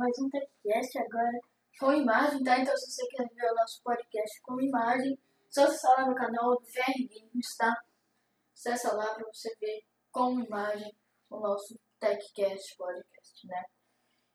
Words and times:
mais 0.00 0.18
um 0.18 0.30
podcast 0.30 0.98
agora 0.98 1.38
com 1.78 1.92
imagem, 1.92 2.42
tá? 2.42 2.58
Então 2.58 2.74
se 2.74 2.90
você 2.90 3.06
quer 3.08 3.28
ver 3.34 3.52
o 3.52 3.54
nosso 3.54 3.82
podcast 3.82 4.40
com 4.44 4.58
imagem, 4.58 5.18
só 5.50 5.64
acessar 5.64 5.98
lá 5.98 6.06
no 6.06 6.14
canal 6.14 6.52
do 6.52 6.62
VR 6.62 7.06
Games, 7.06 7.56
tá? 7.58 7.70
Acessa 8.54 8.94
lá 8.94 9.14
para 9.14 9.26
você 9.26 9.54
ver 9.60 9.82
com 10.10 10.40
imagem 10.40 10.90
o 11.28 11.38
nosso 11.38 11.78
TechCast 11.98 12.76
podcast, 12.78 13.46
né? 13.46 13.62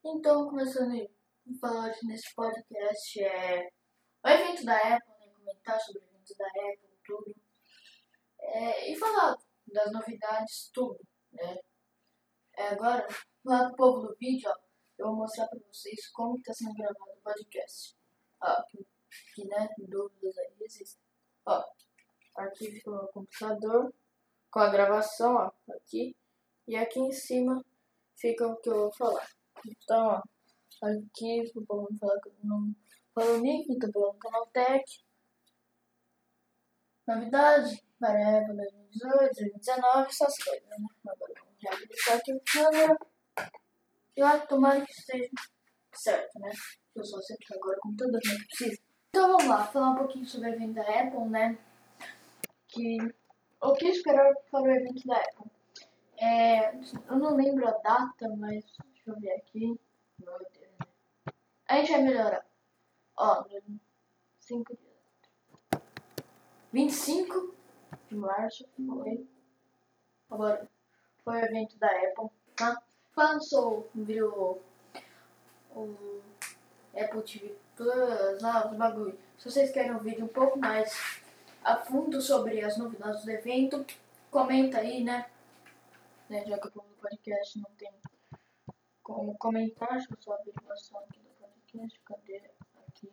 Então, 0.05 0.47
começando 0.49 1.01
a 1.01 1.59
falar 1.59 1.91
nesse 2.03 2.31
podcast 2.35 3.23
é 3.23 3.67
o 4.23 4.29
evento 4.29 4.65
da 4.65 4.77
Apple, 4.77 5.15
né? 5.19 5.33
Comentar 5.33 5.79
sobre 5.79 6.03
o 6.03 6.05
evento 6.05 6.37
da 6.37 6.45
Apple, 6.45 6.99
tudo. 7.03 7.35
É, 8.39 8.91
e 8.91 8.95
falar 8.99 9.35
das 9.73 9.91
novidades, 9.91 10.69
tudo, 10.71 10.99
né? 11.31 11.57
É, 12.55 12.67
agora, 12.67 13.07
lá 13.43 13.65
pro 13.69 13.75
povo 13.75 14.07
do 14.07 14.15
vídeo, 14.19 14.47
ó, 14.47 14.64
eu 14.97 15.07
vou 15.07 15.15
mostrar 15.15 15.47
para 15.47 15.59
vocês 15.71 16.07
como 16.09 16.37
está 16.37 16.53
sendo 16.53 16.73
gravado 16.73 17.11
o 17.11 17.21
podcast. 17.21 17.95
Ó, 18.41 18.63
que, 18.63 18.85
que 19.33 19.45
né, 19.45 19.69
dúvidas 19.77 20.37
aí 20.37 20.53
existem. 20.61 21.01
Ó, 21.45 21.63
aqui 22.35 22.71
fica 22.71 22.89
o 22.89 22.95
meu 22.95 23.07
computador 23.07 23.93
com 24.49 24.59
a 24.59 24.69
gravação, 24.69 25.35
ó, 25.35 25.51
aqui. 25.73 26.15
E 26.67 26.75
aqui 26.75 26.99
em 26.99 27.11
cima 27.11 27.63
fica 28.15 28.47
o 28.47 28.55
que 28.57 28.69
eu 28.69 28.75
vou 28.75 28.93
falar. 28.93 29.27
Então, 29.65 30.07
ó, 30.07 30.87
aqui 30.87 31.51
vamos 31.67 31.99
falar 31.99 32.19
que 32.21 32.29
eu 32.29 32.35
não 32.43 32.75
falo 33.13 33.37
nick, 33.37 33.71
então 33.71 33.91
falando 33.91 34.17
canal 34.17 34.47
Tech. 34.47 35.05
Novidade, 37.07 37.85
para 37.99 38.41
2018, 38.47 39.35
2019, 39.35 40.07
essas 40.07 40.37
coisas, 40.43 40.67
né? 40.67 40.77
Agora 41.05 41.33
vamos 41.39 41.55
reabilitar 41.61 42.17
aqui 42.17 42.33
o 42.33 42.41
câmera. 42.41 42.97
E 44.15 44.23
olha, 44.23 44.47
tomara 44.47 44.81
que 44.81 44.91
esteja 44.91 45.29
certo, 45.93 46.39
né? 46.39 46.51
Eu 46.95 47.03
só 47.03 47.19
sei 47.21 47.35
que 47.37 47.53
agora 47.53 47.77
com 47.81 47.95
tudo 47.95 48.19
que 48.19 48.31
eu 48.31 48.37
preciso. 48.37 48.81
Então 49.09 49.27
vamos 49.27 49.47
lá, 49.47 49.65
falar 49.67 49.91
um 49.91 49.97
pouquinho 49.97 50.25
sobre 50.25 50.49
o 50.49 50.53
evento 50.53 50.73
da 50.73 50.81
Apple, 50.81 51.29
né? 51.29 51.57
Que 52.67 52.97
o 53.61 53.73
que 53.73 53.87
esperar 53.87 54.33
para 54.51 54.61
o 54.61 54.67
evento 54.67 55.07
da 55.07 55.17
Apple? 55.17 55.51
É, 56.17 56.75
eu 56.75 57.19
não 57.19 57.35
lembro 57.35 57.67
a 57.67 57.71
data, 57.71 58.29
mas 58.37 58.63
deixa 58.85 59.09
eu 59.09 59.19
ver 59.19 59.31
aqui. 59.31 59.79
Meu 60.19 60.37
Deus. 60.37 61.35
A 61.67 61.77
gente 61.77 61.91
vai 61.91 62.01
melhorar. 62.03 62.45
Ó, 63.17 63.43
5 64.39 64.77
dias. 64.77 65.81
25 66.71 67.55
de 68.07 68.15
março 68.15 68.65
foi. 68.75 69.27
Agora 70.29 70.69
foi 71.23 71.41
o 71.41 71.45
evento 71.45 71.77
da 71.77 71.87
Apple, 71.87 72.29
tá? 72.55 72.81
Lançou 73.15 73.89
viu 73.95 74.61
o 75.71 75.91
Apple 76.95 77.21
TV 77.23 77.55
Plus, 77.75 78.41
lá, 78.41 78.69
os 78.69 78.77
bagulho. 78.77 79.17
Se 79.37 79.49
vocês 79.51 79.71
querem 79.71 79.91
um 79.91 79.99
vídeo 79.99 80.25
um 80.25 80.29
pouco 80.29 80.57
mais 80.57 81.21
a 81.63 81.77
fundo 81.77 82.21
sobre 82.21 82.61
as 82.61 82.77
novidades 82.77 83.23
do 83.23 83.31
evento, 83.31 83.85
comenta 84.31 84.79
aí, 84.79 85.03
né? 85.03 85.29
né 86.29 86.45
já 86.45 86.57
que 86.57 86.67
o 86.67 86.71
podcast 86.71 87.59
não 87.59 87.69
tem 87.77 87.91
como 89.03 89.37
comentar, 89.37 89.89
deixa 89.89 90.07
eu 90.11 90.21
só 90.21 90.33
abrir 90.33 90.51
a 90.55 90.61
gravação 90.61 90.97
aqui 90.99 91.19
do 91.19 91.29
podcast, 91.29 92.01
cadê 92.05 92.41
aqui? 92.87 93.11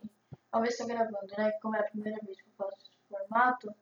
Vamos 0.51 0.69
ver 0.69 0.73
se 0.73 0.79
tá 0.79 0.87
gravando, 0.87 1.35
né? 1.37 1.53
Como 1.61 1.77
é 1.77 1.81
a 1.81 1.91
primeira 1.91 2.19
vez 2.25 2.41
que 2.41 2.49
eu 2.49 2.53
faço 2.57 2.77
esse 2.83 2.91
formato, 3.09 3.75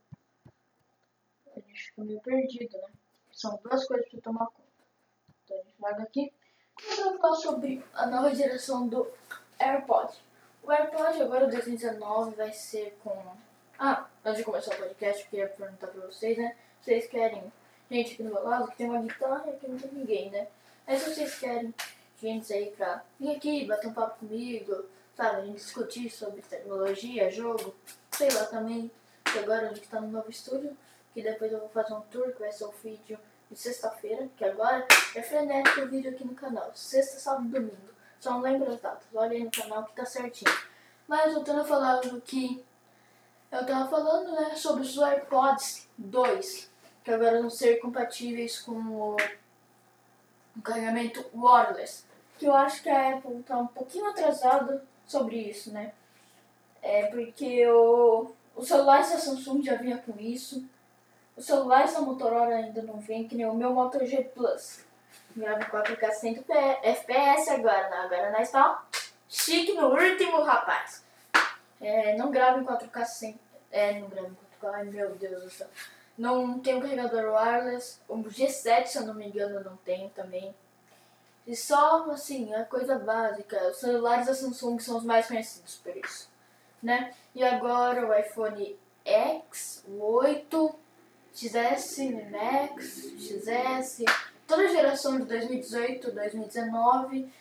a 1.54 1.60
gente 1.60 1.84
fica 1.84 2.04
meio 2.04 2.20
perdido, 2.20 2.78
né? 2.78 2.88
São 3.32 3.60
duas 3.62 3.86
coisas 3.86 4.08
para 4.08 4.20
tomar 4.22 4.46
conta. 4.46 4.69
Larga 5.80 6.02
aqui. 6.02 6.32
Vou 6.96 7.18
falar 7.18 7.36
sobre 7.36 7.82
a 7.94 8.06
nova 8.06 8.34
geração 8.34 8.86
do 8.86 9.10
AirPod. 9.58 10.12
O 10.62 10.70
AirPod 10.70 11.22
agora 11.22 11.46
2019 11.46 12.36
vai 12.36 12.52
ser 12.52 12.98
com. 13.02 13.16
Ah, 13.78 14.06
antes 14.22 14.38
de 14.38 14.44
começar 14.44 14.74
o 14.74 14.78
podcast, 14.78 15.22
eu 15.22 15.30
queria 15.30 15.48
perguntar 15.48 15.86
pra 15.86 16.06
vocês, 16.06 16.36
né? 16.36 16.54
Vocês 16.82 17.06
querem 17.06 17.50
gente 17.90 18.12
aqui 18.12 18.22
no 18.22 18.34
meu 18.34 18.44
lado 18.44 18.70
que 18.70 18.76
tem 18.76 18.90
uma 18.90 19.00
guitarra 19.00 19.44
e 19.46 19.50
aqui 19.50 19.68
não 19.68 19.78
tem 19.78 19.90
ninguém, 19.92 20.30
né? 20.30 20.48
Mas 20.86 21.00
se 21.00 21.14
vocês 21.14 21.38
querem 21.38 21.74
gente 22.20 22.52
aí 22.52 22.70
pra 22.72 23.02
vir 23.18 23.36
aqui, 23.36 23.64
bater 23.64 23.86
um 23.88 23.94
papo 23.94 24.18
comigo, 24.18 24.84
sabe? 25.16 25.36
A 25.36 25.44
gente 25.46 25.56
discutir 25.56 26.10
sobre 26.10 26.42
tecnologia, 26.42 27.30
jogo, 27.30 27.74
sei 28.10 28.30
lá 28.30 28.44
também. 28.44 28.90
Que 29.24 29.38
agora 29.38 29.70
a 29.70 29.74
gente 29.74 29.88
tá 29.88 30.00
no 30.00 30.08
novo 30.08 30.30
estúdio, 30.30 30.76
que 31.14 31.22
depois 31.22 31.50
eu 31.50 31.60
vou 31.60 31.68
fazer 31.70 31.94
um 31.94 32.00
tour 32.02 32.32
que 32.32 32.40
vai 32.40 32.52
ser 32.52 32.64
o 32.64 32.72
vídeo 32.82 33.18
de 33.50 33.58
sexta-feira, 33.58 34.28
que 34.36 34.44
agora 34.44 34.86
é 35.14 35.22
frenético 35.22 35.80
o 35.80 35.88
vídeo 35.88 36.10
aqui 36.10 36.24
no 36.24 36.34
canal. 36.34 36.70
Sexta, 36.74 37.18
sábado 37.18 37.46
e 37.46 37.50
domingo. 37.50 37.90
Só 38.20 38.30
não 38.30 38.40
lembro 38.40 38.70
as 38.70 38.80
datas. 38.80 39.06
Olha 39.12 39.32
aí 39.32 39.42
no 39.42 39.50
canal 39.50 39.84
que 39.84 39.94
tá 39.94 40.04
certinho. 40.04 40.52
Mas 41.08 41.32
voltando 41.32 41.62
a 41.62 41.64
falar 41.64 41.96
do 41.96 42.20
que 42.20 42.64
eu 43.50 43.66
tava 43.66 43.90
falando, 43.90 44.32
né, 44.32 44.54
sobre 44.54 44.82
os 44.82 44.96
AirPods 44.96 45.88
2, 45.98 46.70
que 47.02 47.10
agora 47.10 47.40
vão 47.40 47.50
ser 47.50 47.80
compatíveis 47.80 48.60
com 48.60 48.72
o, 48.72 49.16
o 50.56 50.62
carregamento 50.62 51.24
wireless. 51.34 52.04
Que 52.38 52.46
eu 52.46 52.54
acho 52.54 52.82
que 52.82 52.88
a 52.88 53.16
Apple 53.16 53.42
tá 53.42 53.58
um 53.58 53.66
pouquinho 53.66 54.06
atrasada 54.06 54.84
sobre 55.04 55.36
isso, 55.36 55.72
né? 55.72 55.92
É 56.80 57.06
porque 57.06 57.66
o, 57.66 58.32
o 58.54 58.62
celular 58.62 59.00
da 59.00 59.18
Samsung 59.18 59.62
já 59.62 59.74
vinha 59.74 59.98
com 59.98 60.18
isso. 60.18 60.64
O 61.36 61.42
celular 61.42 61.90
da 61.90 62.00
Motorola 62.00 62.54
ainda 62.54 62.82
não 62.82 62.98
vem, 62.98 63.26
que 63.26 63.34
nem 63.34 63.46
o 63.46 63.54
meu 63.54 63.72
Moto 63.72 64.04
G 64.04 64.24
Plus. 64.24 64.84
Grava 65.34 65.64
4K 65.64 66.10
100 66.10 66.44
FPS 66.82 67.50
agora, 67.50 67.88
né? 67.88 67.96
Agora 67.98 68.30
nós 68.32 68.48
está 68.48 68.84
chique 69.28 69.72
no 69.72 69.88
último, 69.88 70.42
rapaz. 70.42 71.04
É, 71.80 72.16
não 72.16 72.30
grava 72.30 72.58
em 72.58 72.64
4K 72.64 73.04
100... 73.04 73.40
É, 73.72 74.00
não 74.00 74.08
grava 74.08 74.28
em 74.28 74.66
4K, 74.66 74.74
ai 74.74 74.84
meu 74.84 75.14
Deus 75.14 75.44
do 75.44 75.50
céu. 75.50 75.68
Não 76.18 76.58
tem 76.58 76.74
um 76.74 76.80
carregador 76.80 77.32
wireless. 77.32 78.00
O 78.06 78.16
G7, 78.16 78.86
se 78.86 78.98
eu 78.98 79.06
não 79.06 79.14
me 79.14 79.28
engano, 79.28 79.64
não 79.64 79.76
tem 79.78 80.10
também. 80.10 80.54
E 81.46 81.56
só, 81.56 82.10
assim, 82.10 82.54
a 82.54 82.64
coisa 82.64 82.98
básica. 82.98 83.68
Os 83.68 83.78
celulares 83.78 84.26
da 84.26 84.34
Samsung 84.34 84.78
são 84.78 84.98
os 84.98 85.04
mais 85.04 85.26
conhecidos 85.26 85.76
por 85.76 85.96
isso, 85.96 86.30
né? 86.82 87.14
E 87.34 87.42
agora 87.42 88.06
o 88.06 88.14
iPhone 88.14 88.78
X, 89.04 89.82
o 89.88 90.02
8 90.02 90.19
XS, 91.40 91.96
Max, 92.30 93.14
XS, 93.18 94.04
toda 94.46 94.64
a 94.64 94.68
geração 94.68 95.18
de 95.18 95.24
2018, 95.24 96.12
2019 96.12 97.32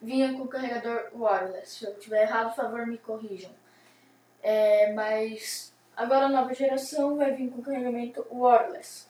vinha 0.00 0.32
com 0.34 0.46
carregador 0.46 1.10
wireless. 1.12 1.78
Se 1.78 1.84
eu 1.84 1.92
estiver 1.94 2.22
errado, 2.22 2.54
por 2.54 2.62
favor, 2.62 2.86
me 2.86 2.96
corrijam. 2.96 3.50
É, 4.40 4.92
mas 4.92 5.74
agora 5.96 6.26
a 6.26 6.28
nova 6.28 6.54
geração 6.54 7.16
vai 7.16 7.32
vir 7.32 7.50
com 7.50 7.60
carregamento 7.60 8.24
wireless, 8.30 9.08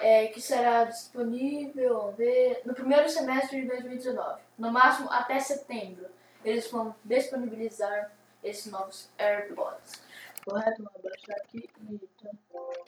é, 0.00 0.26
que 0.28 0.40
será 0.40 0.84
disponível 0.84 2.16
no 2.64 2.74
primeiro 2.74 3.08
semestre 3.08 3.60
de 3.60 3.68
2019, 3.68 4.40
no 4.58 4.72
máximo 4.72 5.12
até 5.12 5.38
setembro. 5.38 6.06
Eles 6.44 6.68
vão 6.68 6.92
disponibilizar 7.04 8.10
esses 8.42 8.66
novos 8.66 9.08
AirPods. 9.16 10.00
Correto? 10.44 10.82
Vou 10.82 10.92
abaixar 10.98 11.36
aqui. 11.36 11.68
Eita. 11.88 12.87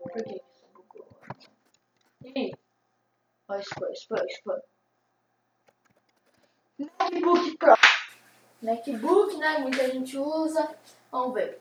Por 0.00 0.12
que 0.12 0.20
isso? 0.20 0.50
E 2.22 2.32
aí? 2.36 2.52
Ó, 3.48 3.54
expor, 3.56 3.90
expor, 3.92 4.24
expor. 4.26 4.62
MacBook 6.78 7.58
Pro. 7.58 7.74
MacBook, 8.62 9.36
né? 9.36 9.58
Muita 9.58 9.90
gente 9.90 10.16
usa. 10.16 10.74
Vamos 11.12 11.34
ver. 11.34 11.60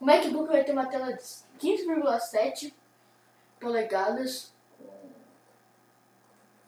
O 0.00 0.04
MacBook 0.04 0.48
vai 0.48 0.64
ter 0.64 0.72
uma 0.72 0.86
tela 0.86 1.12
de 1.12 1.22
15,7 1.60 2.74
polegadas. 3.60 4.52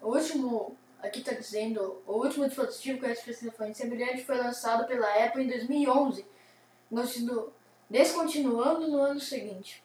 O 0.01 0.15
último, 0.15 0.77
aqui 1.01 1.19
está 1.19 1.33
dizendo, 1.33 2.01
o 2.07 2.13
último 2.13 2.47
dispositivo 2.47 3.01
com 3.01 3.07
essa 3.07 3.21
especificação 3.21 3.75
semelhante 3.75 4.25
foi 4.25 4.37
lançado 4.37 4.87
pela 4.87 5.25
Apple 5.25 5.43
em 5.43 5.49
2011, 5.49 6.25
descontinuando 7.91 8.87
no 8.87 9.01
ano 9.01 9.19
seguinte. 9.19 9.83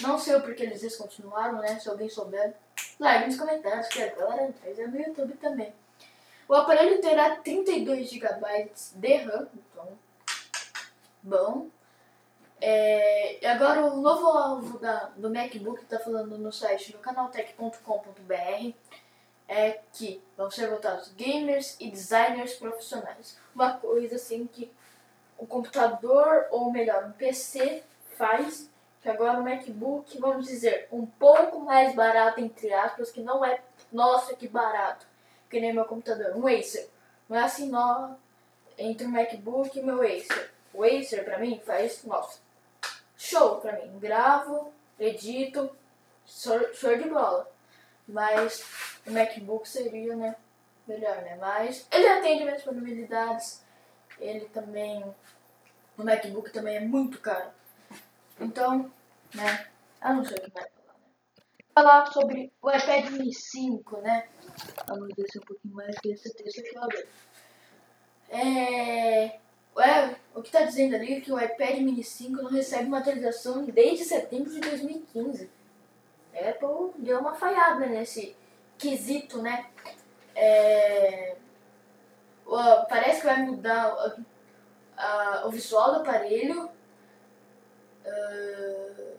Não 0.00 0.18
sei 0.18 0.34
o 0.34 0.40
porquê 0.40 0.64
eles 0.64 0.80
descontinuaram, 0.80 1.58
né? 1.58 1.78
Se 1.78 1.88
alguém 1.88 2.08
souber, 2.08 2.54
largue 2.98 3.26
nos 3.26 3.36
comentários 3.36 3.88
que 3.88 4.02
agora 4.02 4.52
é 4.64 4.86
no 4.86 5.00
YouTube 5.00 5.34
também. 5.34 5.72
O 6.48 6.54
aparelho 6.54 7.00
terá 7.00 7.36
32 7.36 8.10
GB 8.10 8.70
de 8.96 9.16
RAM, 9.16 9.48
então, 9.54 9.88
bom. 11.22 11.68
É, 12.60 13.46
agora 13.46 13.84
o 13.84 14.00
novo 14.00 14.26
alvo 14.26 14.78
da, 14.78 15.10
do 15.16 15.30
MacBook 15.30 15.82
está 15.82 15.98
falando 15.98 16.38
no 16.38 16.52
site 16.52 16.92
do 16.92 16.98
canaltech.com.br 16.98 18.72
é 19.46 19.80
que 19.92 20.22
vão 20.36 20.50
ser 20.50 20.70
votados 20.70 21.08
gamers 21.12 21.76
e 21.78 21.90
designers 21.90 22.54
profissionais. 22.54 23.38
Uma 23.54 23.74
coisa 23.74 24.16
assim 24.16 24.46
que 24.46 24.70
o 25.36 25.46
computador, 25.46 26.46
ou 26.50 26.70
melhor, 26.70 27.04
um 27.04 27.12
PC 27.12 27.82
faz 28.16 28.70
que 29.04 29.10
agora 29.10 29.38
o 29.38 29.44
MacBook, 29.44 30.18
vamos 30.18 30.46
dizer, 30.46 30.88
um 30.90 31.04
pouco 31.04 31.60
mais 31.60 31.94
barato, 31.94 32.40
entre 32.40 32.72
aspas, 32.72 33.10
que 33.10 33.20
não 33.20 33.44
é, 33.44 33.60
nossa, 33.92 34.34
que 34.34 34.48
barato, 34.48 35.06
que 35.50 35.60
nem 35.60 35.74
meu 35.74 35.84
computador, 35.84 36.34
um 36.34 36.46
Acer. 36.46 36.88
Não 37.28 37.36
é 37.36 37.42
assim, 37.42 37.68
não. 37.68 38.16
Entre 38.78 39.06
o 39.06 39.10
MacBook 39.10 39.78
e 39.78 39.82
meu 39.82 40.00
Acer. 40.00 40.50
O 40.72 40.82
Acer, 40.82 41.22
pra 41.22 41.38
mim, 41.38 41.60
faz, 41.66 42.02
nossa, 42.04 42.38
show 43.14 43.60
pra 43.60 43.72
mim. 43.74 43.98
Gravo, 43.98 44.72
edito, 44.98 45.70
show 46.24 46.96
de 46.96 47.06
bola. 47.06 47.46
Mas 48.08 48.64
o 49.06 49.10
MacBook 49.10 49.68
seria, 49.68 50.16
né, 50.16 50.34
melhor, 50.88 51.16
né? 51.16 51.36
Mas 51.38 51.86
ele 51.92 52.08
atende 52.08 52.42
minhas 52.42 52.56
disponibilidades. 52.56 53.62
Ele 54.18 54.46
também, 54.46 55.04
o 55.98 56.02
MacBook 56.02 56.50
também 56.50 56.76
é 56.76 56.80
muito 56.80 57.20
caro. 57.20 57.50
Então, 58.40 58.90
né, 59.34 59.66
eu 60.04 60.14
não 60.14 60.24
sei 60.24 60.36
o 60.36 60.40
que 60.42 60.50
vai 60.50 60.62
falar, 60.62 60.98
né. 60.98 61.14
Falar 61.74 62.06
sobre 62.12 62.52
o 62.62 62.70
iPad 62.70 63.10
mini 63.10 63.34
5, 63.34 63.96
né? 63.98 64.28
Vamos 64.86 65.14
descer 65.14 65.40
um 65.40 65.46
pouquinho 65.46 65.74
mais 65.74 65.98
que 65.98 66.10
esse 66.10 66.32
texto 66.34 66.60
aqui, 66.60 66.78
ó. 66.78 66.88
É, 68.30 69.38
é, 69.76 70.16
o 70.34 70.42
que 70.42 70.48
está 70.48 70.62
dizendo 70.62 70.94
ali 70.94 71.14
é 71.14 71.20
que 71.20 71.32
o 71.32 71.40
iPad 71.40 71.78
mini 71.78 72.04
5 72.04 72.42
não 72.42 72.50
recebe 72.50 72.86
uma 72.86 72.98
atualização 72.98 73.64
desde 73.64 74.04
setembro 74.04 74.50
de 74.50 74.60
2015. 74.60 75.50
A 76.34 76.50
Apple 76.50 76.92
deu 76.98 77.20
uma 77.20 77.34
falhada 77.34 77.86
nesse 77.86 78.36
quesito, 78.78 79.42
né? 79.42 79.66
É, 80.34 81.36
parece 82.88 83.20
que 83.20 83.26
vai 83.26 83.42
mudar 83.42 84.16
o 85.44 85.50
visual 85.50 85.92
do 85.92 86.00
aparelho. 86.00 86.70
Uh, 88.04 89.16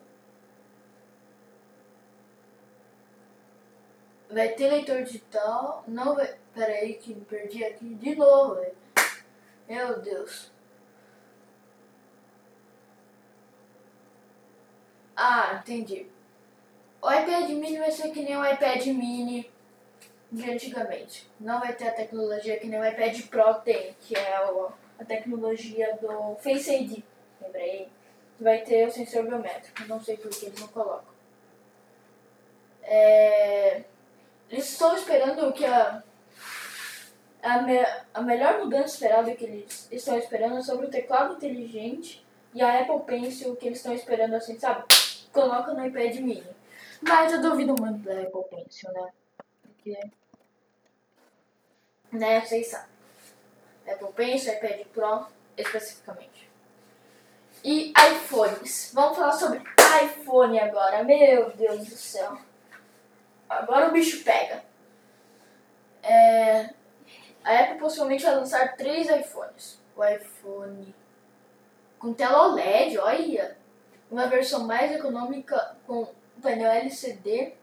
vai 4.29 4.49
ter 4.49 4.69
leitor 4.69 5.03
digital. 5.03 5.83
Não 5.87 6.15
vai. 6.15 6.35
Pera 6.53 6.71
aí 6.71 6.93
que 6.93 7.13
me 7.13 7.25
perdi 7.25 7.63
aqui 7.65 7.95
de 7.95 8.15
novo, 8.15 8.55
velho. 8.55 8.75
Meu 9.67 9.99
Deus. 9.99 10.51
Ah, 15.15 15.59
entendi. 15.61 16.07
O 17.01 17.11
iPad 17.11 17.49
mini 17.49 17.77
vai 17.77 17.91
ser 17.91 18.11
que 18.11 18.21
nem 18.21 18.37
o 18.37 18.45
iPad 18.45 18.85
mini 18.87 19.49
de 20.31 20.51
antigamente. 20.51 21.29
Não 21.39 21.59
vai 21.59 21.73
ter 21.73 21.87
a 21.87 21.93
tecnologia 21.93 22.59
que 22.59 22.67
nem 22.67 22.79
o 22.79 22.85
iPad 22.85 23.21
Pro 23.27 23.53
tem, 23.55 23.95
que 24.01 24.15
é 24.15 24.35
a 24.35 25.05
tecnologia 25.05 25.97
do 26.01 26.35
Face 26.37 26.73
ID. 26.73 27.03
Lembrei? 27.41 27.89
Vai 28.39 28.59
ter 28.59 28.87
o 28.87 28.91
sensor 28.91 29.23
biométrico. 29.23 29.87
Não 29.87 30.01
sei 30.03 30.17
por 30.17 30.29
que 30.29 30.45
eles 30.45 30.59
não 30.59 30.67
colocam. 30.67 31.13
É... 32.83 33.83
Estão 34.49 34.95
esperando 34.95 35.51
que 35.53 35.65
a 35.65 36.03
a, 37.45 37.61
me, 37.61 37.77
a 38.13 38.21
melhor 38.21 38.59
mudança 38.59 38.95
esperada 38.95 39.33
que 39.35 39.45
eles 39.45 39.87
estão 39.91 40.17
esperando 40.17 40.57
é 40.57 40.61
sobre 40.63 40.87
o 40.87 40.89
teclado 40.89 41.35
inteligente 41.35 42.25
e 42.53 42.61
a 42.61 42.81
Apple 42.81 43.01
Pencil 43.05 43.55
que 43.55 43.67
eles 43.67 43.77
estão 43.77 43.93
esperando 43.93 44.33
assim, 44.33 44.57
sabe? 44.57 44.83
Coloca 45.31 45.73
no 45.73 45.85
iPad 45.85 46.15
mini. 46.15 46.55
Mas 47.01 47.31
eu 47.31 47.41
duvido 47.41 47.75
muito 47.79 47.99
da 47.99 48.13
Apple 48.13 48.43
Pencil, 48.49 48.91
né? 48.91 49.09
Porque. 49.61 49.99
Né, 52.11 52.41
vocês 52.41 52.67
sabem. 52.67 52.95
Apple 53.87 54.13
Pencil, 54.13 54.53
iPad 54.53 54.87
Pro, 54.87 55.27
especificamente. 55.55 56.49
E 57.65 57.91
iPhones. 58.11 58.91
Vamos 58.93 59.17
falar 59.17 59.31
sobre 59.31 59.59
iPhone 60.03 60.59
agora. 60.59 61.03
Meu 61.03 61.49
Deus 61.49 61.87
do 61.87 61.95
céu. 61.95 62.37
Agora 63.49 63.87
o 63.87 63.91
bicho 63.91 64.23
pega. 64.23 64.63
É, 66.03 66.69
a 67.43 67.59
Apple 67.61 67.79
possivelmente 67.79 68.23
vai 68.23 68.35
lançar 68.35 68.75
três 68.77 69.09
iPhones. 69.09 69.79
O 69.97 70.05
iPhone 70.05 70.93
com 71.97 72.13
tela 72.13 72.49
OLED, 72.49 72.99
olha, 72.99 73.57
uma 74.11 74.27
versão 74.27 74.67
mais 74.67 74.91
econômica 74.91 75.75
com 75.87 76.07
painel 76.43 76.69
LCD, 76.69 77.55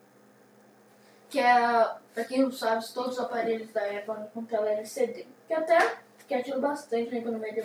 que 1.30 1.38
é, 1.38 1.88
para 2.12 2.24
quem 2.24 2.42
não 2.42 2.50
sabe, 2.50 2.84
todos 2.92 3.12
os 3.12 3.20
aparelhos 3.20 3.72
da 3.72 3.82
Apple 3.82 4.28
com 4.34 4.44
tela 4.44 4.68
LCD, 4.68 5.28
que 5.46 5.54
até 5.54 5.96
que 6.26 6.34
ajuda 6.34 6.58
bastante 6.58 7.12
na 7.12 7.18
economia 7.18 7.52
de 7.52 7.60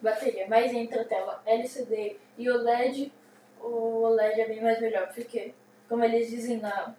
bateria, 0.00 0.46
mas 0.48 0.72
entre 0.72 1.00
a 1.00 1.04
tela 1.04 1.42
LCD 1.44 2.16
e 2.36 2.50
o 2.50 2.56
LED, 2.56 3.12
o 3.60 4.02
OLED 4.02 4.40
é 4.40 4.48
bem 4.48 4.62
mais 4.62 4.80
melhor, 4.80 5.12
porque, 5.12 5.54
como 5.88 6.04
eles 6.04 6.30
dizem 6.30 6.58
na, 6.58 6.94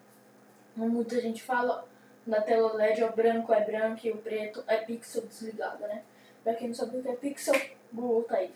muita 0.75 1.19
gente 1.21 1.41
fala, 1.41 1.87
na 2.25 2.41
tela 2.41 2.73
LED 2.73 3.03
o 3.03 3.11
branco 3.11 3.53
é 3.53 3.63
branco 3.63 4.05
e 4.05 4.11
o 4.11 4.17
preto 4.17 4.63
é 4.67 4.77
pixel 4.77 5.25
desligado, 5.25 5.81
né? 5.87 6.03
Pra 6.43 6.53
quem 6.53 6.67
não 6.67 6.75
sabe 6.75 6.97
o 6.97 7.01
que 7.01 7.09
é 7.09 7.15
pixel, 7.15 7.55
Google 7.91 8.23
tá 8.23 8.37
aí. 8.37 8.53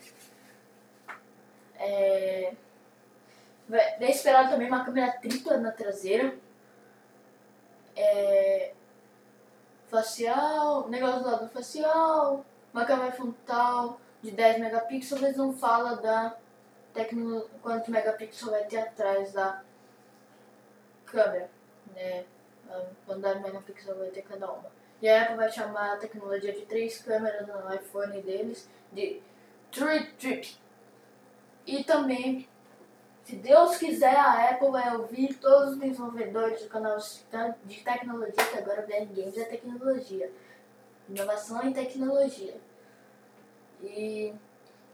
É... 1.78 2.52
Vai 3.68 4.10
esperar 4.10 4.50
também 4.50 4.68
uma 4.68 4.84
câmera 4.84 5.12
tripla 5.12 5.56
na 5.56 5.72
traseira. 5.72 6.34
É... 7.96 8.72
Facial, 9.88 10.88
negócio 10.88 11.22
do 11.22 11.30
lado 11.30 11.48
facial, 11.48 12.44
uma 12.72 12.84
câmera 12.84 13.12
frontal 13.12 14.00
de 14.24 14.30
10 14.30 14.58
megapixels, 14.58 15.22
eles 15.22 15.36
não 15.36 15.52
falam 15.52 16.00
da 16.00 16.34
tecno... 16.94 17.46
quantos 17.62 17.88
megapixels 17.90 18.50
vai 18.50 18.64
ter 18.64 18.78
atrás 18.78 19.32
da 19.34 19.62
câmera, 21.04 21.50
né? 21.94 22.24
quantidade 23.04 23.42
megapixels 23.42 23.98
vai 23.98 24.08
ter 24.08 24.22
cada 24.22 24.50
uma. 24.50 24.72
E 25.02 25.08
a 25.08 25.22
Apple 25.22 25.36
vai 25.36 25.52
chamar 25.52 25.92
a 25.92 25.96
tecnologia 25.98 26.54
de 26.54 26.62
três 26.62 27.02
câmeras 27.02 27.46
no 27.46 27.74
iPhone 27.74 28.22
deles 28.22 28.66
de 28.90 29.20
Trip 29.70 30.14
Trip. 30.14 30.56
E 31.66 31.84
também, 31.84 32.48
se 33.24 33.36
Deus 33.36 33.76
quiser, 33.76 34.16
a 34.16 34.48
Apple 34.52 34.70
vai 34.70 34.96
ouvir 34.96 35.34
todos 35.34 35.74
os 35.74 35.78
desenvolvedores 35.78 36.62
do 36.62 36.68
canal 36.70 36.96
de 37.64 37.80
tecnologia, 37.80 38.46
que 38.50 38.58
agora 38.58 38.86
vem 38.86 39.06
Games 39.12 39.36
é 39.36 39.44
tecnologia. 39.44 40.32
Inovação 41.10 41.62
em 41.62 41.74
tecnologia. 41.74 42.54
E 43.82 44.34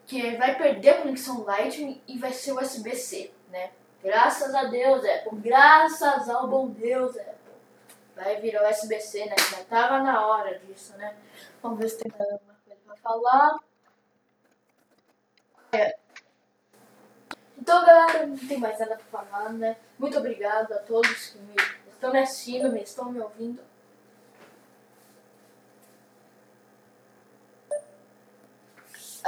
que 0.06 0.36
vai 0.36 0.56
perder 0.56 0.90
a 0.90 1.02
conexão 1.02 1.44
Lightning 1.44 2.02
e 2.08 2.18
vai 2.18 2.32
ser 2.32 2.52
USB-C, 2.52 3.32
né? 3.48 3.70
Graças 4.02 4.54
a 4.54 4.64
Deus, 4.64 5.04
Apple. 5.04 5.38
Graças 5.38 6.28
ao 6.28 6.48
bom 6.48 6.68
Deus, 6.68 7.16
Apple 7.16 7.40
vai 8.20 8.40
virar 8.40 8.70
USB-C, 8.70 9.24
né? 9.26 9.34
Já 9.50 9.64
tava 9.64 10.02
na 10.02 10.26
hora 10.26 10.58
disso, 10.58 10.96
né? 10.96 11.16
Vamos 11.62 11.78
ver 11.78 11.88
se 11.88 11.98
tem 11.98 12.12
mais 12.12 12.30
alguma 12.30 12.54
coisa 12.64 12.80
pra 12.84 12.96
falar. 12.96 13.58
É. 15.72 15.96
Então, 17.58 17.84
galera, 17.84 18.26
não 18.26 18.36
tem 18.36 18.58
mais 18.58 18.78
nada 18.78 18.96
pra 18.96 19.24
falar, 19.24 19.52
né? 19.52 19.76
Muito 19.98 20.18
obrigado 20.18 20.72
a 20.72 20.78
todos 20.78 21.28
que 21.28 21.38
me 21.38 21.54
estão 21.90 22.12
me 22.12 22.18
assistindo, 22.18 22.72
me 22.72 22.82
estão 22.82 23.10
me 23.10 23.20
ouvindo. 23.20 23.62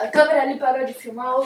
A 0.03 0.09
câmera 0.09 0.43
ali 0.43 0.59
parou 0.59 0.85
de 0.85 0.93
filmar. 0.93 1.37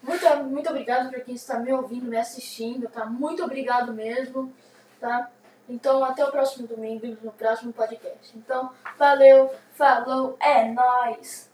Muito, 0.00 0.36
muito 0.44 0.70
obrigado 0.70 1.10
para 1.10 1.18
quem 1.18 1.34
está 1.34 1.58
me 1.58 1.72
ouvindo, 1.72 2.06
me 2.06 2.16
assistindo, 2.16 2.88
tá? 2.88 3.04
Muito 3.06 3.42
obrigado 3.42 3.92
mesmo, 3.92 4.52
tá? 5.00 5.28
Então, 5.68 6.04
até 6.04 6.24
o 6.24 6.30
próximo 6.30 6.68
domingo, 6.68 7.04
no 7.20 7.32
próximo 7.32 7.72
podcast. 7.72 8.38
Então, 8.38 8.70
valeu, 8.96 9.52
falou, 9.74 10.36
é 10.40 10.64
nóis! 10.68 11.51